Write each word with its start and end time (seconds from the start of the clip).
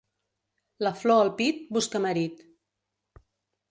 La 0.87 0.93
flor 1.03 1.21
al 1.27 1.31
pit 1.43 1.63
busca 1.79 2.05
marit. 2.09 2.45